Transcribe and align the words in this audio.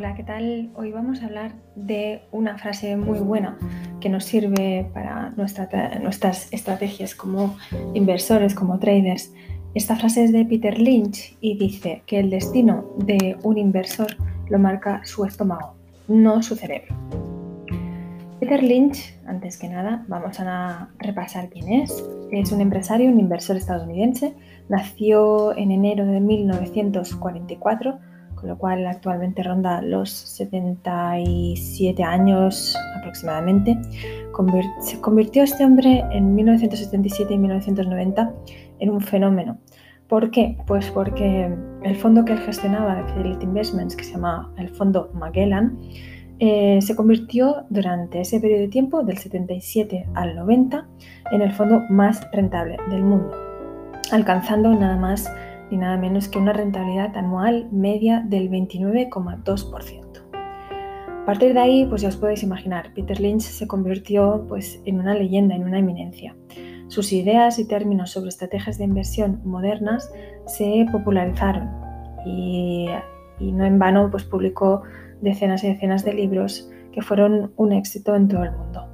Hola, 0.00 0.14
¿qué 0.14 0.22
tal? 0.22 0.70
Hoy 0.76 0.92
vamos 0.92 1.20
a 1.20 1.26
hablar 1.26 1.52
de 1.76 2.22
una 2.32 2.56
frase 2.56 2.96
muy 2.96 3.18
buena 3.18 3.58
que 4.00 4.08
nos 4.08 4.24
sirve 4.24 4.90
para 4.94 5.28
nuestras 5.36 6.50
estrategias 6.54 7.14
como 7.14 7.58
inversores, 7.92 8.54
como 8.54 8.78
traders. 8.78 9.30
Esta 9.74 9.96
frase 9.96 10.24
es 10.24 10.32
de 10.32 10.46
Peter 10.46 10.78
Lynch 10.78 11.36
y 11.42 11.58
dice 11.58 12.02
que 12.06 12.18
el 12.18 12.30
destino 12.30 12.86
de 12.96 13.36
un 13.42 13.58
inversor 13.58 14.16
lo 14.48 14.58
marca 14.58 15.02
su 15.04 15.26
estómago, 15.26 15.74
no 16.08 16.42
su 16.42 16.56
cerebro. 16.56 16.96
Peter 18.40 18.62
Lynch, 18.62 19.18
antes 19.26 19.58
que 19.58 19.68
nada, 19.68 20.06
vamos 20.08 20.40
a 20.40 20.88
repasar 20.96 21.50
quién 21.50 21.82
es. 21.82 22.02
Es 22.30 22.52
un 22.52 22.62
empresario, 22.62 23.10
un 23.10 23.20
inversor 23.20 23.58
estadounidense. 23.58 24.34
Nació 24.70 25.54
en 25.58 25.72
enero 25.72 26.06
de 26.06 26.20
1944 26.20 27.98
con 28.40 28.48
lo 28.48 28.58
cual 28.58 28.86
actualmente 28.86 29.42
ronda 29.42 29.82
los 29.82 30.10
77 30.10 32.02
años 32.02 32.76
aproximadamente. 32.98 33.78
se 34.80 35.00
convirtió 35.00 35.42
este 35.42 35.64
hombre 35.64 36.04
en 36.10 36.34
1977 36.34 37.34
y 37.34 37.38
1990 37.38 38.34
en 38.78 38.90
un 38.90 39.00
fenómeno. 39.00 39.58
¿Por 40.08 40.30
qué? 40.30 40.56
Pues 40.66 40.90
porque 40.90 41.54
el 41.84 41.96
fondo 41.96 42.24
que 42.24 42.32
él 42.32 42.40
gestionaba 42.40 42.96
de 42.96 43.12
Fidelity 43.12 43.44
Investments, 43.44 43.94
que 43.94 44.04
se 44.04 44.12
llama 44.14 44.52
el 44.56 44.68
fondo 44.70 45.10
Magellan, 45.14 45.78
eh, 46.40 46.80
se 46.80 46.96
convirtió 46.96 47.66
durante 47.68 48.22
ese 48.22 48.40
periodo 48.40 48.62
de 48.62 48.68
tiempo, 48.68 49.04
del 49.04 49.18
77 49.18 50.08
al 50.14 50.34
90, 50.34 50.88
en 51.30 51.42
el 51.42 51.52
fondo 51.52 51.82
más 51.90 52.26
rentable 52.32 52.78
del 52.88 53.04
mundo, 53.04 53.30
alcanzando 54.10 54.70
nada 54.74 54.96
más 54.96 55.30
y 55.70 55.76
nada 55.76 55.96
menos 55.96 56.28
que 56.28 56.38
una 56.38 56.52
rentabilidad 56.52 57.16
anual 57.16 57.68
media 57.70 58.24
del 58.26 58.50
29,2%. 58.50 60.10
A 61.20 61.26
partir 61.26 61.54
de 61.54 61.60
ahí, 61.60 61.86
pues 61.86 62.02
ya 62.02 62.08
os 62.08 62.16
podéis 62.16 62.42
imaginar, 62.42 62.92
Peter 62.94 63.20
Lynch 63.20 63.42
se 63.42 63.68
convirtió 63.68 64.46
pues, 64.48 64.80
en 64.84 64.98
una 64.98 65.14
leyenda, 65.14 65.54
en 65.54 65.62
una 65.64 65.78
eminencia. 65.78 66.34
Sus 66.88 67.12
ideas 67.12 67.58
y 67.60 67.68
términos 67.68 68.10
sobre 68.10 68.30
estrategias 68.30 68.78
de 68.78 68.84
inversión 68.84 69.40
modernas 69.44 70.10
se 70.46 70.86
popularizaron 70.90 71.70
y, 72.26 72.88
no 73.38 73.64
en 73.64 73.78
vano 73.78 74.10
pues, 74.10 74.24
publicó 74.24 74.82
decenas 75.20 75.62
y 75.62 75.68
decenas 75.68 76.04
de 76.04 76.14
libros 76.14 76.68
que 76.92 77.02
fueron 77.02 77.52
un 77.56 77.72
éxito 77.72 78.16
en 78.16 78.26
todo 78.26 78.42
el 78.42 78.52
mundo. 78.52 78.88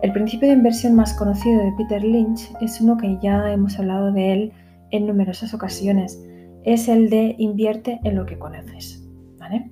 El 0.00 0.12
principio 0.12 0.48
de 0.48 0.54
inversión 0.54 0.94
más 0.94 1.12
conocido 1.12 1.62
de 1.62 1.72
Peter 1.76 2.02
Lynch 2.02 2.50
es 2.62 2.80
uno 2.80 2.96
que 2.96 3.18
ya 3.20 3.52
hemos 3.52 3.78
hablado 3.78 4.12
de 4.12 4.32
él 4.32 4.52
en 4.90 5.06
numerosas 5.06 5.54
ocasiones. 5.54 6.22
Es 6.64 6.88
el 6.88 7.10
de 7.10 7.34
invierte 7.38 8.00
en 8.04 8.16
lo 8.16 8.26
que 8.26 8.38
conoces. 8.38 9.00
¿vale? 9.40 9.70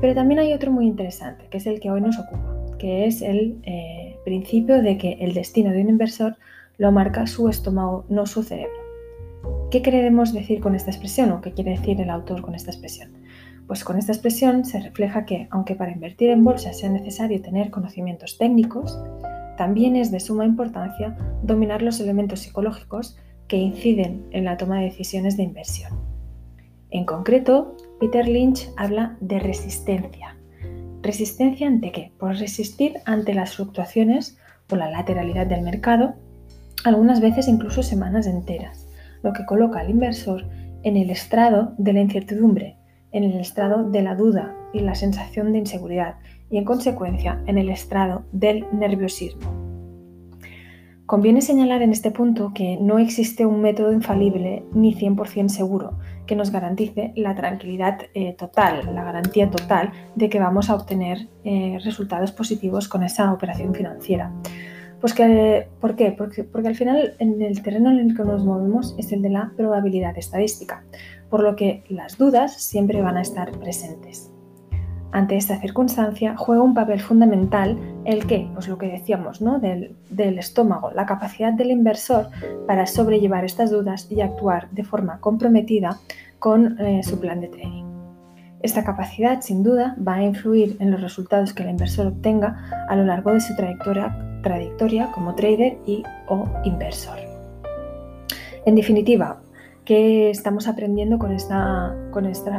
Pero 0.00 0.14
también 0.14 0.40
hay 0.40 0.52
otro 0.52 0.72
muy 0.72 0.86
interesante, 0.86 1.46
que 1.50 1.58
es 1.58 1.66
el 1.66 1.78
que 1.78 1.90
hoy 1.90 2.00
nos 2.00 2.18
ocupa, 2.18 2.56
que 2.78 3.06
es 3.06 3.22
el 3.22 3.60
eh, 3.62 4.16
principio 4.24 4.82
de 4.82 4.98
que 4.98 5.12
el 5.20 5.34
destino 5.34 5.70
de 5.70 5.82
un 5.82 5.90
inversor 5.90 6.36
lo 6.78 6.90
marca 6.90 7.26
su 7.28 7.48
estómago, 7.48 8.04
no 8.08 8.26
su 8.26 8.42
cerebro. 8.42 8.82
¿Qué 9.70 9.82
queremos 9.82 10.32
decir 10.32 10.60
con 10.60 10.74
esta 10.74 10.90
expresión 10.90 11.30
o 11.32 11.40
qué 11.40 11.52
quiere 11.52 11.72
decir 11.72 12.00
el 12.00 12.10
autor 12.10 12.42
con 12.42 12.54
esta 12.54 12.70
expresión? 12.70 13.12
Pues 13.66 13.84
con 13.84 13.96
esta 13.96 14.12
expresión 14.12 14.64
se 14.64 14.80
refleja 14.80 15.24
que, 15.24 15.48
aunque 15.50 15.74
para 15.74 15.92
invertir 15.92 16.30
en 16.30 16.44
bolsa 16.44 16.72
sea 16.72 16.90
necesario 16.90 17.40
tener 17.40 17.70
conocimientos 17.70 18.36
técnicos, 18.36 18.98
también 19.56 19.96
es 19.96 20.10
de 20.10 20.20
suma 20.20 20.44
importancia 20.44 21.16
dominar 21.42 21.82
los 21.82 22.00
elementos 22.00 22.40
psicológicos 22.40 23.16
que 23.48 23.56
inciden 23.56 24.26
en 24.30 24.44
la 24.44 24.56
toma 24.56 24.78
de 24.78 24.86
decisiones 24.86 25.36
de 25.36 25.42
inversión. 25.42 25.92
En 26.90 27.04
concreto, 27.04 27.76
Peter 28.00 28.26
Lynch 28.26 28.70
habla 28.76 29.16
de 29.20 29.38
resistencia. 29.38 30.36
¿Resistencia 31.02 31.66
ante 31.66 31.92
qué? 31.92 32.12
Por 32.18 32.36
resistir 32.36 32.94
ante 33.04 33.34
las 33.34 33.56
fluctuaciones 33.56 34.38
o 34.70 34.76
la 34.76 34.90
lateralidad 34.90 35.46
del 35.46 35.62
mercado, 35.62 36.14
algunas 36.84 37.20
veces 37.20 37.48
incluso 37.48 37.82
semanas 37.82 38.26
enteras, 38.26 38.86
lo 39.22 39.32
que 39.32 39.44
coloca 39.44 39.80
al 39.80 39.90
inversor 39.90 40.44
en 40.82 40.96
el 40.96 41.10
estrado 41.10 41.74
de 41.78 41.92
la 41.92 42.00
incertidumbre, 42.00 42.76
en 43.10 43.24
el 43.24 43.40
estrado 43.40 43.90
de 43.90 44.02
la 44.02 44.14
duda 44.14 44.54
y 44.72 44.80
la 44.80 44.94
sensación 44.94 45.52
de 45.52 45.58
inseguridad 45.58 46.16
y 46.50 46.58
en 46.58 46.64
consecuencia 46.64 47.42
en 47.46 47.58
el 47.58 47.70
estrado 47.70 48.24
del 48.32 48.66
nerviosismo. 48.72 49.63
Conviene 51.06 51.42
señalar 51.42 51.82
en 51.82 51.92
este 51.92 52.10
punto 52.10 52.52
que 52.54 52.78
no 52.80 52.98
existe 52.98 53.44
un 53.44 53.60
método 53.60 53.92
infalible 53.92 54.64
ni 54.72 54.94
100% 54.94 55.48
seguro 55.48 55.98
que 56.26 56.34
nos 56.34 56.50
garantice 56.50 57.12
la 57.14 57.34
tranquilidad 57.34 57.98
eh, 58.14 58.32
total, 58.32 58.94
la 58.94 59.04
garantía 59.04 59.50
total 59.50 59.92
de 60.14 60.30
que 60.30 60.40
vamos 60.40 60.70
a 60.70 60.74
obtener 60.74 61.28
eh, 61.44 61.78
resultados 61.84 62.32
positivos 62.32 62.88
con 62.88 63.02
esa 63.02 63.30
operación 63.34 63.74
financiera. 63.74 64.32
Pues 64.98 65.12
que, 65.12 65.68
¿Por 65.78 65.94
qué? 65.94 66.12
Porque, 66.12 66.42
porque 66.44 66.68
al 66.68 66.76
final 66.76 67.14
en 67.18 67.42
el 67.42 67.62
terreno 67.62 67.90
en 67.90 67.98
el 67.98 68.16
que 68.16 68.22
nos 68.22 68.42
movemos 68.42 68.94
es 68.96 69.12
el 69.12 69.20
de 69.20 69.28
la 69.28 69.52
probabilidad 69.58 70.16
estadística, 70.16 70.84
por 71.28 71.42
lo 71.42 71.54
que 71.54 71.84
las 71.90 72.16
dudas 72.16 72.62
siempre 72.62 73.02
van 73.02 73.18
a 73.18 73.22
estar 73.22 73.50
presentes. 73.58 74.33
Ante 75.14 75.36
esta 75.36 75.60
circunstancia 75.60 76.36
juega 76.36 76.64
un 76.64 76.74
papel 76.74 76.98
fundamental 76.98 77.78
el 78.04 78.26
que, 78.26 78.50
pues 78.52 78.66
lo 78.66 78.78
que 78.78 78.88
decíamos, 78.88 79.40
¿no? 79.40 79.60
del, 79.60 79.94
estómago, 80.10 80.90
la 80.90 81.06
capacidad 81.06 81.52
del 81.52 81.70
inversor 81.70 82.30
para 82.66 82.84
sobrellevar 82.88 83.44
estas 83.44 83.70
dudas 83.70 84.10
y 84.10 84.22
actuar 84.22 84.68
de 84.72 84.82
forma 84.82 85.20
comprometida 85.20 86.00
con 86.40 86.80
eh, 86.80 87.04
su 87.04 87.20
plan 87.20 87.40
de 87.40 87.46
trading. 87.46 87.84
Esta 88.60 88.82
capacidad, 88.82 89.40
sin 89.40 89.62
duda, 89.62 89.94
va 90.04 90.14
a 90.14 90.24
influir 90.24 90.76
en 90.80 90.90
los 90.90 91.00
resultados 91.00 91.54
que 91.54 91.62
el 91.62 91.70
inversor 91.70 92.08
obtenga 92.08 92.64
a 92.88 92.96
lo 92.96 93.04
largo 93.04 93.32
de 93.32 93.40
su 93.40 93.54
trayectoria, 93.54 95.12
como 95.14 95.36
trader 95.36 95.78
y 95.86 96.02
o 96.26 96.48
inversor. 96.64 97.18
En 98.66 98.74
definitiva, 98.74 99.40
¿qué 99.84 100.30
estamos 100.30 100.66
aprendiendo 100.66 101.20
con 101.20 101.30
esta 101.30 101.94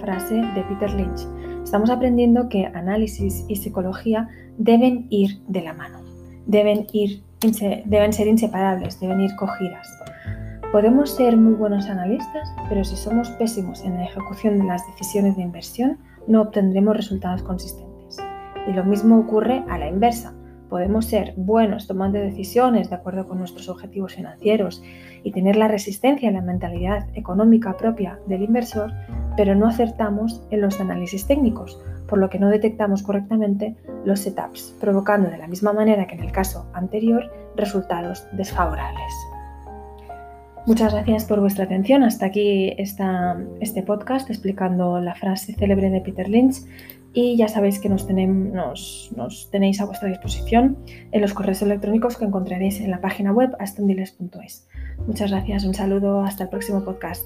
frase 0.00 0.34
de 0.36 0.62
Peter 0.68 0.92
Lynch? 0.92 1.26
Estamos 1.66 1.90
aprendiendo 1.90 2.48
que 2.48 2.66
análisis 2.66 3.44
y 3.48 3.56
psicología 3.56 4.28
deben 4.56 5.08
ir 5.10 5.42
de 5.48 5.62
la 5.62 5.72
mano, 5.72 5.98
deben, 6.46 6.86
ir, 6.92 7.24
deben 7.86 8.12
ser 8.12 8.28
inseparables, 8.28 9.00
deben 9.00 9.20
ir 9.20 9.34
cogidas. 9.34 9.88
Podemos 10.70 11.10
ser 11.16 11.36
muy 11.36 11.54
buenos 11.54 11.88
analistas, 11.88 12.48
pero 12.68 12.84
si 12.84 12.94
somos 12.94 13.30
pésimos 13.30 13.82
en 13.82 13.96
la 13.96 14.04
ejecución 14.04 14.60
de 14.60 14.64
las 14.64 14.86
decisiones 14.86 15.34
de 15.36 15.42
inversión, 15.42 15.98
no 16.28 16.42
obtendremos 16.42 16.96
resultados 16.96 17.42
consistentes. 17.42 18.18
Y 18.68 18.72
lo 18.72 18.84
mismo 18.84 19.18
ocurre 19.18 19.64
a 19.68 19.76
la 19.76 19.88
inversa. 19.88 20.34
Podemos 20.68 21.06
ser 21.06 21.34
buenos 21.36 21.86
tomando 21.86 22.18
decisiones 22.18 22.90
de 22.90 22.96
acuerdo 22.96 23.26
con 23.26 23.38
nuestros 23.38 23.68
objetivos 23.68 24.14
financieros 24.14 24.82
y 25.22 25.32
tener 25.32 25.56
la 25.56 25.68
resistencia 25.68 26.30
y 26.30 26.32
la 26.32 26.40
mentalidad 26.40 27.06
económica 27.14 27.76
propia 27.76 28.18
del 28.26 28.42
inversor, 28.42 28.92
pero 29.36 29.54
no 29.54 29.68
acertamos 29.68 30.42
en 30.50 30.60
los 30.60 30.80
análisis 30.80 31.26
técnicos, 31.26 31.80
por 32.08 32.18
lo 32.18 32.30
que 32.30 32.38
no 32.38 32.48
detectamos 32.48 33.02
correctamente 33.02 33.76
los 34.04 34.20
setups, 34.20 34.76
provocando 34.80 35.30
de 35.30 35.38
la 35.38 35.48
misma 35.48 35.72
manera 35.72 36.06
que 36.06 36.14
en 36.14 36.24
el 36.24 36.32
caso 36.32 36.68
anterior 36.74 37.30
resultados 37.56 38.26
desfavorables. 38.32 39.12
Muchas 40.66 40.92
gracias 40.92 41.24
por 41.24 41.38
vuestra 41.38 41.64
atención. 41.64 42.02
Hasta 42.02 42.26
aquí 42.26 42.74
este 42.76 43.82
podcast 43.84 44.28
explicando 44.28 45.00
la 45.00 45.14
frase 45.14 45.54
célebre 45.54 45.90
de 45.90 46.00
Peter 46.00 46.28
Lynch 46.28 46.56
y 47.16 47.34
ya 47.34 47.48
sabéis 47.48 47.80
que 47.80 47.88
nos, 47.88 48.06
tenéis 48.06 49.80
a 49.80 49.86
vuestra 49.86 50.06
disposición 50.06 50.76
en 51.12 51.22
los 51.22 51.32
correos 51.32 51.62
electrónicos 51.62 52.18
que 52.18 52.26
encontraréis 52.26 52.78
en 52.80 52.90
la 52.90 53.00
página 53.00 53.32
web 53.32 53.56
astondiles.es. 53.58 54.68
Muchas 55.06 55.30
gracias, 55.30 55.64
un 55.64 55.72
saludo, 55.72 56.20
hasta 56.20 56.44
el 56.44 56.50
próximo 56.50 56.84
podcast. 56.84 57.24